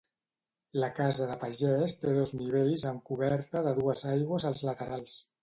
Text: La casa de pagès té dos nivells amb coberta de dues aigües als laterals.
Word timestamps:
La 0.83 0.87
casa 0.99 1.27
de 1.31 1.35
pagès 1.43 1.93
té 2.05 2.13
dos 2.15 2.33
nivells 2.39 2.87
amb 2.93 3.05
coberta 3.11 3.63
de 3.69 3.75
dues 3.83 4.03
aigües 4.15 4.49
als 4.53 4.67
laterals. 4.73 5.21